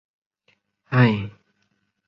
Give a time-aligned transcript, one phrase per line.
[0.91, 1.17] হায়!